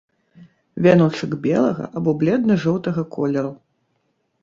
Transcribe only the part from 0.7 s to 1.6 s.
Вяночак